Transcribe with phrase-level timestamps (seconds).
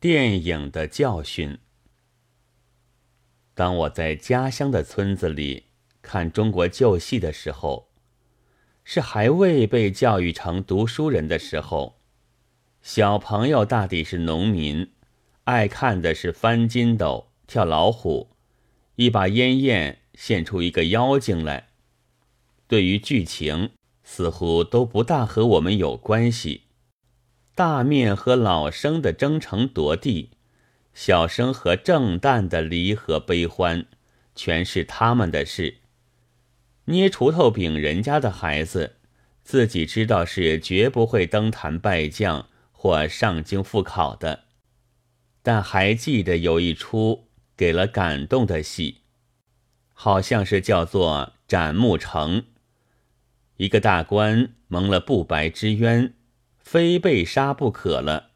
[0.00, 1.58] 电影的教训。
[3.52, 5.64] 当我在家乡的村子里
[6.02, 7.88] 看中国旧戏的时候，
[8.84, 11.98] 是还未被教育成读书人的时候。
[12.80, 14.92] 小朋友大抵是农民，
[15.42, 18.30] 爱看的是翻筋斗、跳老虎，
[18.94, 21.70] 一把烟焰现出一个妖精来。
[22.68, 23.70] 对于剧情，
[24.04, 26.67] 似乎都不大和我们有关系。
[27.58, 30.30] 大面和老生的争城夺地，
[30.94, 33.84] 小生和正旦的离合悲欢，
[34.36, 35.78] 全是他们的事。
[36.84, 38.94] 捏锄头柄人家的孩子，
[39.42, 44.44] 自己知道是绝不会登坛拜将或上京赴考的。
[45.42, 47.24] 但还记得有一出
[47.56, 48.98] 给了感动的戏，
[49.92, 52.42] 好像是叫做《斩木城》，
[53.56, 56.14] 一个大官蒙了不白之冤。
[56.70, 58.32] 非被杀不可了。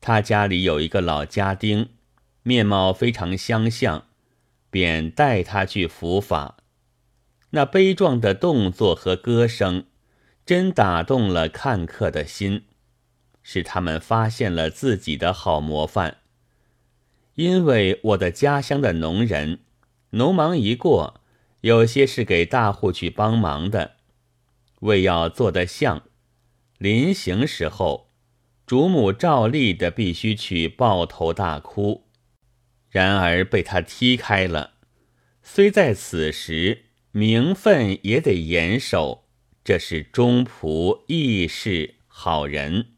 [0.00, 1.88] 他家里有一个老家丁，
[2.44, 4.06] 面貌非常相像，
[4.70, 6.58] 便带他去伏法。
[7.50, 9.86] 那悲壮的动作和歌声，
[10.46, 12.62] 真打动了看客的心，
[13.42, 16.18] 使他们发现了自己的好模范。
[17.34, 19.58] 因为我的家乡的农人，
[20.10, 21.20] 农忙一过，
[21.62, 23.96] 有些是给大户去帮忙的，
[24.82, 26.04] 为要做得像。
[26.78, 28.12] 临行时候，
[28.64, 32.06] 主母照例的必须去抱头大哭，
[32.88, 34.74] 然而被他踢开了。
[35.42, 39.24] 虽在此时，名分也得严守。
[39.64, 42.92] 这是忠仆义士好人。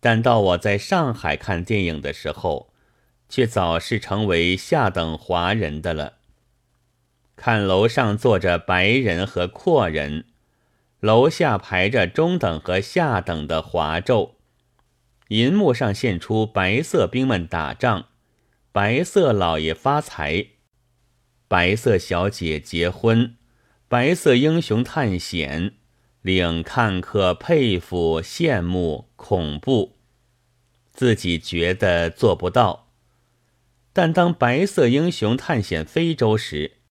[0.00, 2.72] 但到我在上海看电影的时候，
[3.28, 6.14] 却早是成为下等华人的了。
[7.36, 10.24] 看楼上坐着白人和阔人。
[11.02, 14.34] 楼下排着中等和下等的华胄，
[15.30, 18.06] 银幕上现出白色兵们打仗，
[18.70, 20.46] 白色老爷发财，
[21.48, 23.34] 白色小姐结婚，
[23.88, 25.72] 白色英雄探险，
[26.20, 29.96] 令看客佩服、羡慕、恐怖，
[30.92, 32.92] 自己觉得做不到。
[33.92, 36.81] 但当白色英雄探险非洲时，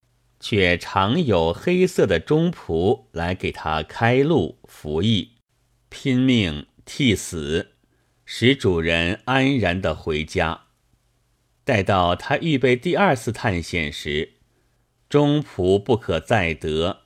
[0.42, 5.34] 却常有黑色的中仆来给他开路服役，
[5.88, 7.74] 拼命替死，
[8.26, 10.64] 使主人安然的回家。
[11.64, 14.34] 待到他预备第二次探险时，
[15.08, 17.02] 中仆不可再得，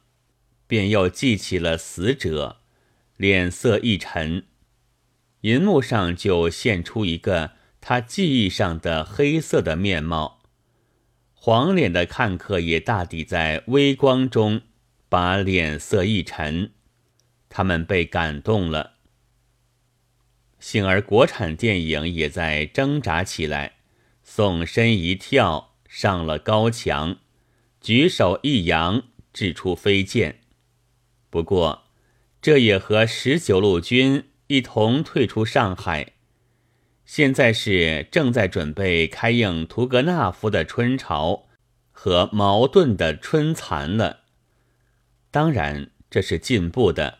[0.65, 2.61] 便又记起了死者，
[3.17, 4.45] 脸色一沉，
[5.41, 10.34] 银幕上就现出一个他记忆上的黑色的面貌。
[11.45, 14.61] 黄脸的看客也大抵在微光中
[15.07, 16.71] 把脸色一沉，
[17.49, 18.93] 他们被感动了。
[20.59, 23.73] 幸而国产电影也在挣扎起来，
[24.23, 27.17] 纵身一跳上了高墙，
[27.79, 30.39] 举手一扬掷出飞剑。
[31.29, 31.83] 不过，
[32.41, 36.13] 这也和十九路军一同退出上海。
[37.05, 41.47] 现在是正在准备开映图格纳夫的《春潮》
[41.91, 44.21] 和茅盾的《春蚕》了。
[45.29, 47.19] 当然这是进步的，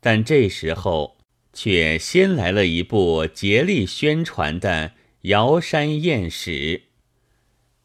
[0.00, 1.18] 但这时候
[1.52, 4.88] 却先来了一部竭力宣传的
[5.22, 6.50] 《瑶山艳史》。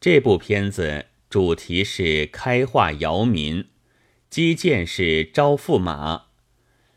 [0.00, 3.66] 这部片子主题是开化瑶民，
[4.30, 6.26] 基建是招驸马，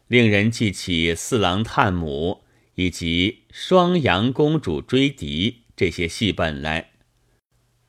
[0.08, 2.41] 令人记起四郎探母。
[2.76, 6.92] 以及双阳公主追敌这些戏本来，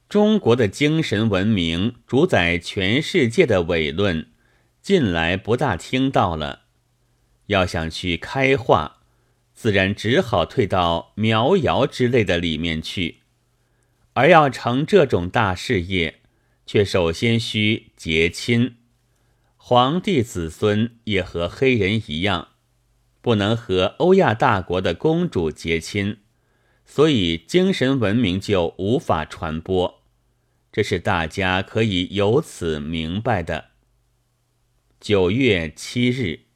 [0.09, 4.29] 中国的精神文明主宰全世界的伪论，
[4.81, 6.63] 近来不大听到了。
[7.47, 9.01] 要想去开化，
[9.55, 13.19] 自然只好退到苗瑶之类的里面去。
[14.15, 16.21] 而要成这种大事业，
[16.67, 18.77] 却首先需结亲。
[19.57, 22.49] 皇帝子孙也和黑人一样。
[23.23, 26.19] 不能和欧亚大国的公主结亲，
[26.85, 30.03] 所以精神文明就无法传播。
[30.71, 33.71] 这是大家可以由此明白的。
[35.01, 36.52] 九月七日。